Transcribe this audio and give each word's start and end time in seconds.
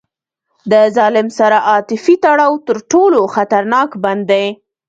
له 0.69 0.81
ظالم 0.97 1.27
سره 1.39 1.57
عاطفي 1.69 2.15
تړاو 2.23 2.53
تر 2.67 2.77
ټولو 2.91 3.19
خطرناک 3.35 3.89
بند 4.03 4.23
دی. 4.31 4.45